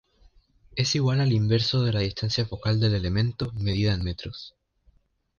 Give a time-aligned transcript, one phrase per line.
[0.75, 4.55] Es igual al inverso de la distancia focal del elemento medida en metros.